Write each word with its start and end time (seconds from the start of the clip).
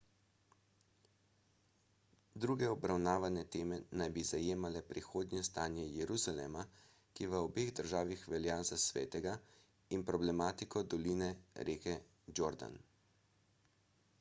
druge 2.45 2.69
obravnavane 2.75 3.43
teme 3.55 3.77
naj 4.01 4.07
bi 4.15 4.23
zajemale 4.29 4.81
prihodnje 4.87 5.43
stanje 5.49 5.85
jeruzalema 5.97 6.65
ki 7.19 7.29
v 7.35 7.43
obeh 7.49 7.69
državah 7.81 8.25
velja 8.33 8.57
za 8.73 8.81
svetega 8.87 9.37
in 9.99 10.07
problematiko 10.11 10.85
doline 10.95 11.31
reke 11.71 11.99
jordan 12.41 12.81